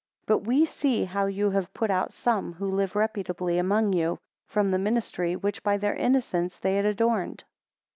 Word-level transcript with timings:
21 0.25 0.25
But 0.43 0.47
we 0.47 0.65
see 0.65 1.05
how 1.05 1.27
you 1.27 1.51
have 1.51 1.71
put 1.75 1.91
out 1.91 2.11
some, 2.11 2.53
who 2.53 2.65
lived 2.65 2.95
reputably 2.95 3.59
among 3.59 3.93
you, 3.93 4.17
from 4.47 4.71
the 4.71 4.79
ministry, 4.79 5.35
which 5.35 5.61
by 5.61 5.77
their 5.77 5.93
innocence 5.95 6.57
they 6.57 6.75
had 6.77 6.85
adorned. 6.87 7.43